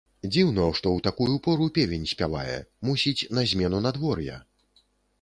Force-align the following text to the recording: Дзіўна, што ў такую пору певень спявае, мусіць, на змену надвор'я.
Дзіўна, 0.35 0.63
што 0.79 0.93
ў 0.95 1.03
такую 1.07 1.35
пору 1.49 1.69
певень 1.77 2.09
спявае, 2.13 2.57
мусіць, 2.91 3.17
на 3.39 3.47
змену 3.53 3.87
надвор'я. 3.89 4.45